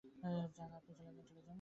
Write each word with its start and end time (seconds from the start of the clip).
যান, 0.55 0.71
আপনি 0.73 0.93
চলে 0.97 1.11
যান। 1.17 1.41